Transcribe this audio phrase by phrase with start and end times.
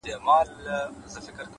[0.03, 1.49] د زړه رڼا په چلند ښکاري؛